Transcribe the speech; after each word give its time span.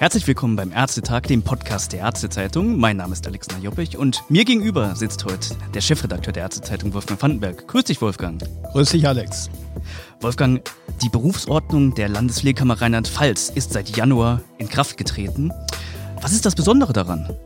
Herzlich 0.00 0.26
willkommen 0.26 0.56
beim 0.56 0.72
Ärztetag, 0.72 1.28
dem 1.28 1.42
Podcast 1.42 1.92
der 1.92 2.00
Ärztezeitung. 2.00 2.78
Mein 2.78 2.96
Name 2.96 3.12
ist 3.12 3.24
Alexander 3.26 3.62
Joppich 3.62 3.96
und 3.96 4.24
mir 4.28 4.44
gegenüber 4.44 4.96
sitzt 4.96 5.24
heute 5.26 5.54
der 5.72 5.80
Chefredakteur 5.80 6.32
der 6.32 6.42
Ärztezeitung, 6.42 6.92
Wolfgang 6.92 7.22
Vandenberg. 7.22 7.68
Grüß 7.68 7.84
dich, 7.84 8.00
Wolfgang. 8.00 8.42
Grüß 8.72 8.90
dich, 8.90 9.06
Alex. 9.06 9.48
Wolfgang, 10.20 10.68
die 11.02 11.08
Berufsordnung 11.08 11.94
der 11.94 12.08
Landespflegekammer 12.08 12.80
Rheinland-Pfalz 12.80 13.52
ist 13.54 13.74
seit 13.74 13.96
Januar 13.96 14.40
in 14.58 14.68
Kraft 14.68 14.96
getreten. 14.96 15.52
Was 16.20 16.32
ist 16.32 16.44
das 16.44 16.56
Besondere 16.56 16.92
daran? 16.92 17.36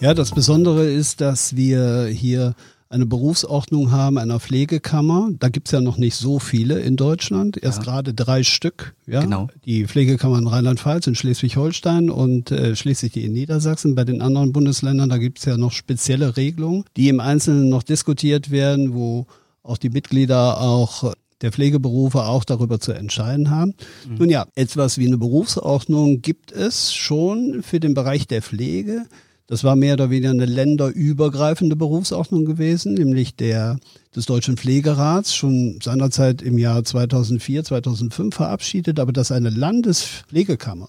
Ja, 0.00 0.12
das 0.12 0.32
Besondere 0.32 0.90
ist, 0.90 1.22
dass 1.22 1.56
wir 1.56 2.04
hier 2.08 2.54
eine 2.88 3.06
Berufsordnung 3.06 3.90
haben 3.90 4.18
einer 4.18 4.38
Pflegekammer. 4.38 5.30
Da 5.38 5.48
gibt's 5.48 5.72
ja 5.72 5.80
noch 5.80 5.98
nicht 5.98 6.14
so 6.14 6.38
viele 6.38 6.78
in 6.80 6.96
Deutschland, 6.96 7.60
erst 7.60 7.78
ja. 7.78 7.84
gerade 7.84 8.14
drei 8.14 8.42
Stück. 8.42 8.94
Ja? 9.06 9.20
Genau. 9.20 9.48
Die 9.64 9.86
Pflegekammer 9.86 10.38
in 10.38 10.46
Rheinland-Pfalz, 10.46 11.06
in 11.06 11.14
Schleswig-Holstein 11.14 12.10
und 12.10 12.52
äh, 12.52 12.76
schließlich 12.76 13.12
die 13.12 13.24
in 13.24 13.32
Niedersachsen. 13.32 13.94
Bei 13.94 14.04
den 14.04 14.22
anderen 14.22 14.52
Bundesländern, 14.52 15.08
da 15.08 15.18
gibt's 15.18 15.44
ja 15.44 15.56
noch 15.56 15.72
spezielle 15.72 16.36
Regelungen, 16.36 16.84
die 16.96 17.08
im 17.08 17.20
Einzelnen 17.20 17.68
noch 17.68 17.82
diskutiert 17.82 18.50
werden, 18.50 18.94
wo 18.94 19.26
auch 19.62 19.78
die 19.78 19.90
Mitglieder 19.90 20.60
auch 20.60 21.12
der 21.42 21.52
Pflegeberufe 21.52 22.24
auch 22.24 22.44
darüber 22.44 22.80
zu 22.80 22.92
entscheiden 22.92 23.50
haben. 23.50 23.74
Mhm. 24.08 24.16
Nun 24.18 24.30
ja, 24.30 24.46
etwas 24.54 24.98
wie 24.98 25.06
eine 25.06 25.18
Berufsordnung 25.18 26.22
gibt 26.22 26.52
es 26.52 26.94
schon 26.94 27.62
für 27.62 27.80
den 27.80 27.94
Bereich 27.94 28.26
der 28.26 28.42
Pflege. 28.42 29.06
Das 29.48 29.62
war 29.62 29.76
mehr 29.76 29.94
oder 29.94 30.10
weniger 30.10 30.30
eine 30.30 30.44
länderübergreifende 30.44 31.76
Berufsordnung 31.76 32.44
gewesen, 32.44 32.94
nämlich 32.94 33.36
der 33.36 33.78
des 34.14 34.26
Deutschen 34.26 34.56
Pflegerats, 34.56 35.36
schon 35.36 35.78
seinerzeit 35.82 36.42
im 36.42 36.58
Jahr 36.58 36.82
2004, 36.82 37.64
2005 37.64 38.34
verabschiedet, 38.34 38.98
aber 38.98 39.12
dass 39.12 39.30
eine 39.30 39.50
Landespflegekammer 39.50 40.88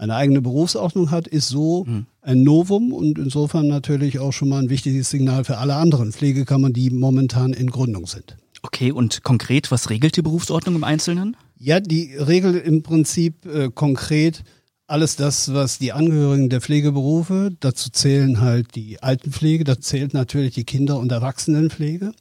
eine 0.00 0.14
eigene 0.14 0.40
Berufsordnung 0.40 1.10
hat, 1.10 1.28
ist 1.28 1.48
so 1.48 1.84
mhm. 1.84 2.06
ein 2.22 2.42
Novum 2.42 2.92
und 2.94 3.18
insofern 3.18 3.68
natürlich 3.68 4.18
auch 4.18 4.32
schon 4.32 4.48
mal 4.48 4.62
ein 4.62 4.70
wichtiges 4.70 5.10
Signal 5.10 5.44
für 5.44 5.58
alle 5.58 5.74
anderen 5.74 6.12
Pflegekammern, 6.12 6.72
die 6.72 6.88
momentan 6.88 7.52
in 7.52 7.70
Gründung 7.70 8.06
sind. 8.06 8.36
Okay, 8.62 8.92
und 8.92 9.22
konkret, 9.24 9.70
was 9.70 9.90
regelt 9.90 10.16
die 10.16 10.22
Berufsordnung 10.22 10.76
im 10.76 10.84
Einzelnen? 10.84 11.36
Ja, 11.58 11.80
die 11.80 12.14
regelt 12.16 12.64
im 12.64 12.82
Prinzip 12.82 13.44
äh, 13.44 13.68
konkret 13.74 14.42
alles 14.90 15.16
das, 15.16 15.54
was 15.54 15.78
die 15.78 15.92
Angehörigen 15.92 16.48
der 16.48 16.60
Pflegeberufe, 16.60 17.52
dazu 17.60 17.90
zählen 17.90 18.40
halt 18.40 18.74
die 18.74 19.02
Altenpflege, 19.02 19.64
dazu 19.64 19.82
zählt 19.82 20.14
natürlich 20.14 20.54
die 20.54 20.64
Kinder- 20.64 20.98
und 20.98 21.12
Erwachsenenpflege. 21.12 22.12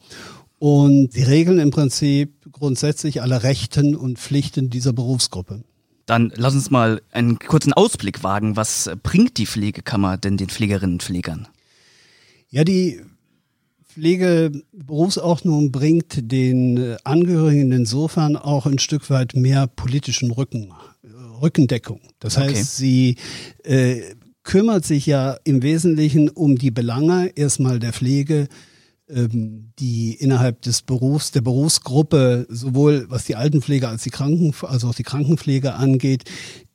Und 0.60 1.14
sie 1.14 1.24
regeln 1.24 1.60
im 1.60 1.72
Prinzip 1.72 2.34
grundsätzlich 2.52 3.22
alle 3.22 3.44
Rechten 3.44 3.96
und 3.96 4.20
Pflichten 4.20 4.70
dieser 4.70 4.94
Berufsgruppe. 4.94 5.64
Dann 6.06 6.32
lass 6.36 6.54
uns 6.54 6.70
mal 6.70 7.02
einen 7.12 7.40
kurzen 7.40 7.74
Ausblick 7.74 8.24
wagen. 8.24 8.56
Was 8.56 8.90
bringt 9.02 9.38
die 9.38 9.46
Pflegekammer 9.46 10.18
denn 10.18 10.38
den 10.38 10.50
Pflegerinnen 10.50 10.96
und 10.96 11.04
Pflegern? 11.04 11.48
Ja, 12.50 12.64
die 12.64 13.02
Pflegeberufsordnung 13.88 15.72
bringt 15.72 16.32
den 16.32 16.98
Angehörigen 17.04 17.72
insofern 17.72 18.38
auch 18.38 18.66
ein 18.66 18.80
Stück 18.80 19.10
weit 19.10 19.36
mehr 19.36 19.68
politischen 19.68 20.32
Rücken 20.32 20.74
Rückendeckung. 21.42 22.02
Das 22.20 22.38
heißt, 22.38 22.52
okay. 22.52 22.64
sie 22.64 23.16
äh, 23.64 24.02
kümmert 24.44 24.86
sich 24.86 25.06
ja 25.06 25.38
im 25.44 25.62
Wesentlichen 25.62 26.30
um 26.30 26.58
die 26.58 26.72
Belange 26.72 27.32
erstmal 27.36 27.80
der 27.80 27.94
Pflege, 27.94 28.48
ähm, 29.10 29.72
die 29.80 30.14
innerhalb 30.14 30.62
des 30.62 30.82
Berufs, 30.84 31.32
der 31.32 31.42
Berufsgruppe, 31.42 32.46
sowohl 32.50 33.06
was 33.10 33.26
die 33.26 33.36
Altenpflege 33.36 33.88
als 33.88 34.04
die 34.04 34.12
Kranken, 34.12 34.54
also 34.62 34.88
auch 34.88 34.96
die 34.96 35.04
Krankenpflege 35.04 35.74
angeht, 35.74 36.26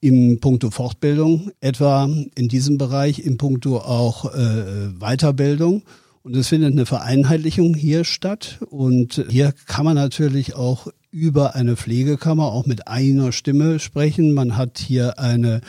im 0.01 0.41
Punkto 0.41 0.71
Fortbildung, 0.71 1.51
etwa 1.61 2.09
in 2.35 2.49
diesem 2.49 2.77
Bereich, 2.77 3.21
im 3.21 3.39
Punkto 3.39 3.79
auch 3.79 4.35
äh, 4.35 4.89
Weiterbildung. 4.99 5.83
Und 6.23 6.35
es 6.37 6.49
findet 6.49 6.73
eine 6.73 6.87
Vereinheitlichung 6.87 7.75
hier 7.75 8.05
statt. 8.05 8.59
Und 8.69 9.25
hier 9.29 9.53
kann 9.67 9.85
man 9.85 9.95
natürlich 9.95 10.55
auch 10.55 10.89
über 11.15 11.55
eine 11.55 11.77
Pflegekammer 11.77 12.47
auch 12.47 12.67
mit 12.67 12.89
einer 12.89 13.31
Stimme 13.31 13.79
sprechen. 13.79 14.35
Man 14.35 14.57
hat 14.57 14.79
hier 14.79 15.21
eine, 15.21 15.61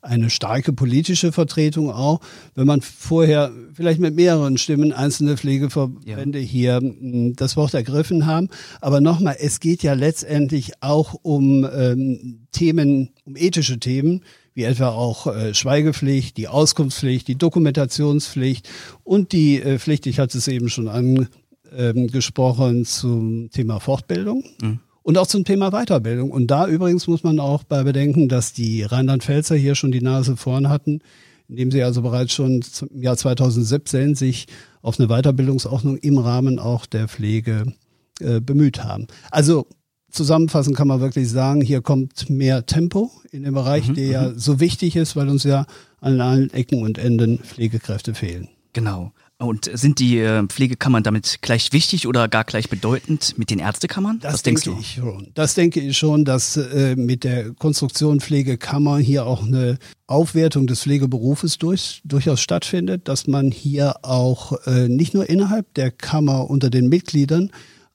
eine 0.00 0.30
starke 0.30 0.72
politische 0.72 1.30
Vertretung 1.30 1.90
auch. 1.90 2.20
Wenn 2.54 2.66
man 2.66 2.80
vorher 2.80 3.52
vielleicht 3.74 4.00
mit 4.00 4.14
mehreren 4.16 4.56
Stimmen 4.56 4.94
einzelne 4.94 5.36
Pflegeverbände 5.36 6.38
ja. 6.38 6.44
hier 6.46 6.76
hm, 6.76 7.36
das 7.36 7.54
Wort 7.54 7.74
ergriffen 7.74 8.24
haben. 8.24 8.48
Aber 8.80 9.02
nochmal, 9.02 9.36
es 9.38 9.60
geht 9.60 9.82
ja 9.82 9.92
letztendlich 9.92 10.72
auch 10.80 11.14
um 11.20 11.68
ähm, 11.70 12.46
Themen, 12.52 13.10
um 13.24 13.36
ethische 13.36 13.78
Themen 13.78 14.22
wie 14.54 14.62
etwa 14.62 14.88
auch 14.88 15.26
äh, 15.26 15.52
Schweigepflicht, 15.52 16.38
die 16.38 16.48
Auskunftspflicht, 16.48 17.28
die 17.28 17.36
Dokumentationspflicht 17.36 18.70
und 19.02 19.32
die 19.32 19.60
äh, 19.60 19.78
Pflicht, 19.78 20.06
ich 20.06 20.18
hatte 20.18 20.38
es 20.38 20.48
eben 20.48 20.70
schon 20.70 20.88
angesprochen, 20.88 22.76
ähm, 22.78 22.84
zum 22.86 23.50
Thema 23.50 23.80
Fortbildung. 23.80 24.44
Mhm 24.62 24.78
und 25.04 25.18
auch 25.18 25.26
zum 25.26 25.44
Thema 25.44 25.70
Weiterbildung. 25.70 26.32
Und 26.32 26.48
da 26.48 26.66
übrigens 26.66 27.06
muss 27.06 27.22
man 27.22 27.38
auch 27.38 27.62
bei 27.62 27.84
bedenken, 27.84 28.28
dass 28.28 28.52
die 28.52 28.82
Rheinland-Pfälzer 28.82 29.54
hier 29.54 29.76
schon 29.76 29.92
die 29.92 30.00
Nase 30.00 30.36
vorn 30.36 30.68
hatten, 30.68 31.00
indem 31.46 31.70
sie 31.70 31.82
also 31.82 32.02
bereits 32.02 32.32
schon 32.32 32.64
im 32.90 33.02
Jahr 33.02 33.16
2017 33.16 34.14
sich 34.16 34.46
auf 34.82 34.98
eine 34.98 35.08
Weiterbildungsordnung 35.08 35.98
im 35.98 36.18
Rahmen 36.18 36.58
auch 36.58 36.86
der 36.86 37.06
Pflege 37.06 37.66
äh, 38.18 38.40
bemüht 38.40 38.82
haben. 38.82 39.06
Also 39.30 39.66
zusammenfassend 40.10 40.74
kann 40.74 40.88
man 40.88 41.00
wirklich 41.00 41.28
sagen, 41.28 41.60
hier 41.60 41.82
kommt 41.82 42.30
mehr 42.30 42.64
Tempo 42.64 43.10
in 43.30 43.42
dem 43.42 43.54
Bereich, 43.54 43.88
mhm, 43.88 43.94
der 43.94 44.06
ja 44.06 44.28
mhm. 44.30 44.38
so 44.38 44.58
wichtig 44.58 44.96
ist, 44.96 45.16
weil 45.16 45.28
uns 45.28 45.44
ja 45.44 45.66
an 46.00 46.20
allen 46.20 46.50
Ecken 46.52 46.82
und 46.82 46.96
Enden 46.96 47.40
Pflegekräfte 47.40 48.14
fehlen. 48.14 48.48
Genau. 48.72 49.12
Und 49.38 49.68
sind 49.74 49.98
die 49.98 50.18
äh, 50.18 50.46
Pflegekammern 50.46 51.02
damit 51.02 51.38
gleich 51.42 51.72
wichtig 51.72 52.06
oder 52.06 52.28
gar 52.28 52.44
gleich 52.44 52.68
bedeutend 52.68 53.36
mit 53.36 53.50
den 53.50 53.58
Ärztekammern? 53.58 54.20
Das 54.20 54.34
Was 54.34 54.42
denkst 54.42 54.62
du? 54.62 54.76
Ich 54.78 54.94
schon. 54.94 55.32
Das 55.34 55.54
denke 55.54 55.80
ich 55.80 55.98
schon, 55.98 56.24
dass 56.24 56.56
äh, 56.56 56.94
mit 56.94 57.24
der 57.24 57.52
Konstruktion 57.52 58.20
Pflegekammer 58.20 58.98
hier 58.98 59.26
auch 59.26 59.44
eine 59.44 59.78
Aufwertung 60.06 60.68
des 60.68 60.82
Pflegeberufes 60.82 61.58
durch, 61.58 62.00
durchaus 62.04 62.40
stattfindet, 62.40 63.08
dass 63.08 63.26
man 63.26 63.50
hier 63.50 63.96
auch 64.04 64.52
äh, 64.66 64.88
nicht 64.88 65.14
nur 65.14 65.28
innerhalb 65.28 65.74
der 65.74 65.90
Kammer 65.90 66.48
unter 66.48 66.70
den 66.70 66.88
Mitgliedern 66.88 67.50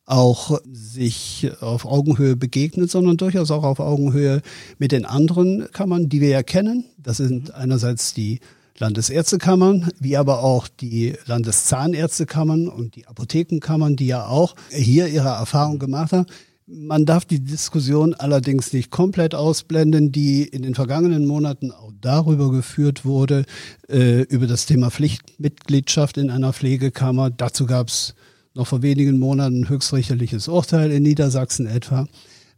auch 0.05 0.59
sich 0.69 1.49
auf 1.61 1.85
Augenhöhe 1.85 2.35
begegnet, 2.35 2.89
sondern 2.89 3.15
durchaus 3.15 3.51
auch 3.51 3.63
auf 3.63 3.79
Augenhöhe 3.79 4.41
mit 4.77 4.91
den 4.91 5.05
anderen 5.05 5.71
Kammern, 5.71 6.09
die 6.09 6.19
wir 6.19 6.29
ja 6.29 6.43
kennen. 6.43 6.85
Das 6.97 7.17
sind 7.17 7.53
einerseits 7.53 8.13
die 8.13 8.39
Landesärztekammern, 8.79 9.91
wie 9.99 10.17
aber 10.17 10.43
auch 10.43 10.67
die 10.67 11.13
Landeszahnärztekammern 11.25 12.67
und 12.67 12.95
die 12.95 13.07
Apothekenkammern, 13.07 13.95
die 13.95 14.07
ja 14.07 14.25
auch 14.25 14.55
hier 14.69 15.07
ihre 15.07 15.29
Erfahrung 15.29 15.79
gemacht 15.79 16.13
haben. 16.13 16.25
Man 16.71 17.05
darf 17.05 17.25
die 17.25 17.39
Diskussion 17.39 18.13
allerdings 18.13 18.73
nicht 18.73 18.91
komplett 18.91 19.33
ausblenden, 19.33 20.11
die 20.11 20.43
in 20.43 20.61
den 20.61 20.75
vergangenen 20.75 21.25
Monaten 21.25 21.71
auch 21.71 21.91
darüber 21.99 22.51
geführt 22.51 23.05
wurde, 23.05 23.45
äh, 23.89 24.21
über 24.23 24.45
das 24.45 24.67
Thema 24.67 24.91
Pflichtmitgliedschaft 24.91 26.17
in 26.17 26.29
einer 26.29 26.53
Pflegekammer. 26.53 27.31
Dazu 27.31 27.65
gab 27.65 27.87
es 27.87 28.13
noch 28.53 28.67
vor 28.67 28.83
wenigen 28.83 29.17
Monaten 29.17 29.63
ein 29.63 29.69
höchstrichterliches 29.69 30.47
Urteil 30.47 30.91
in 30.91 31.03
Niedersachsen 31.03 31.65
etwa. 31.65 32.07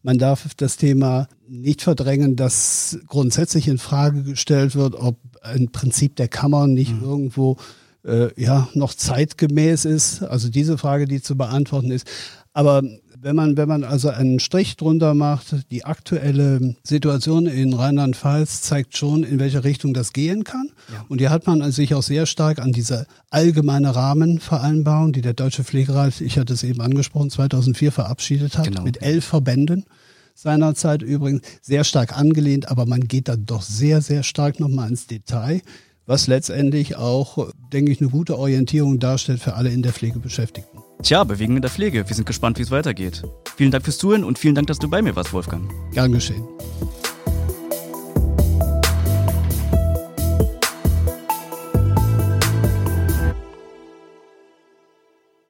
Man 0.03 0.17
darf 0.17 0.47
das 0.55 0.77
Thema 0.77 1.27
nicht 1.47 1.81
verdrängen, 1.81 2.35
dass 2.35 2.99
grundsätzlich 3.07 3.67
in 3.67 3.77
Frage 3.77 4.23
gestellt 4.23 4.75
wird, 4.75 4.95
ob 4.95 5.17
ein 5.41 5.71
Prinzip 5.71 6.15
der 6.15 6.27
Kammer 6.27 6.67
nicht 6.67 6.95
mhm. 6.95 7.03
irgendwo 7.03 7.57
äh, 8.03 8.29
ja 8.41 8.67
noch 8.73 8.93
zeitgemäß 8.93 9.85
ist. 9.85 10.23
Also 10.23 10.49
diese 10.49 10.77
Frage, 10.77 11.05
die 11.05 11.21
zu 11.21 11.37
beantworten 11.37 11.91
ist. 11.91 12.07
Aber 12.53 12.81
wenn 13.21 13.35
man, 13.35 13.55
wenn 13.55 13.67
man 13.67 13.83
also 13.83 14.09
einen 14.09 14.39
Strich 14.39 14.77
drunter 14.77 15.13
macht, 15.13 15.55
die 15.69 15.85
aktuelle 15.85 16.75
Situation 16.83 17.45
in 17.45 17.73
Rheinland-Pfalz 17.73 18.61
zeigt 18.61 18.97
schon, 18.97 19.23
in 19.23 19.39
welche 19.39 19.63
Richtung 19.63 19.93
das 19.93 20.13
gehen 20.13 20.43
kann. 20.43 20.69
Ja. 20.91 21.05
Und 21.07 21.19
hier 21.19 21.29
hat 21.29 21.45
man 21.45 21.71
sich 21.71 21.93
auch 21.93 22.03
sehr 22.03 22.25
stark 22.25 22.59
an 22.59 22.71
diese 22.71 23.05
allgemeine 23.29 23.95
Rahmenvereinbarung, 23.95 25.13
die 25.13 25.21
der 25.21 25.33
Deutsche 25.33 25.63
Pflegerat, 25.63 26.19
ich 26.21 26.37
hatte 26.37 26.53
es 26.53 26.63
eben 26.63 26.81
angesprochen, 26.81 27.29
2004 27.29 27.91
verabschiedet 27.91 28.57
hat, 28.57 28.65
genau. 28.65 28.83
mit 28.83 29.01
elf 29.01 29.25
Verbänden 29.25 29.85
seinerzeit 30.33 31.01
übrigens, 31.01 31.41
sehr 31.61 31.83
stark 31.83 32.17
angelehnt, 32.17 32.69
aber 32.71 32.85
man 32.85 33.01
geht 33.01 33.27
da 33.27 33.35
doch 33.35 33.61
sehr, 33.61 34.01
sehr 34.01 34.23
stark 34.23 34.59
nochmal 34.59 34.89
ins 34.89 35.05
Detail, 35.05 35.61
was 36.07 36.27
letztendlich 36.27 36.95
auch, 36.95 37.49
denke 37.71 37.91
ich, 37.91 38.01
eine 38.01 38.09
gute 38.09 38.39
Orientierung 38.39 38.99
darstellt 38.99 39.39
für 39.39 39.53
alle 39.53 39.69
in 39.69 39.83
der 39.83 39.93
Pflege 39.93 40.19
Beschäftigten. 40.19 40.79
Tja, 41.03 41.23
Bewegung 41.23 41.55
in 41.55 41.61
der 41.61 41.71
Pflege. 41.71 42.07
Wir 42.07 42.15
sind 42.15 42.25
gespannt, 42.25 42.59
wie 42.59 42.63
es 42.63 42.71
weitergeht. 42.71 43.23
Vielen 43.57 43.71
Dank 43.71 43.83
fürs 43.83 43.97
Zuhören 43.97 44.23
und 44.23 44.37
vielen 44.37 44.55
Dank, 44.55 44.67
dass 44.67 44.79
du 44.79 44.89
bei 44.89 45.01
mir 45.01 45.15
warst, 45.15 45.33
Wolfgang. 45.33 45.69
Gern 45.93 46.11
geschehen. 46.11 46.43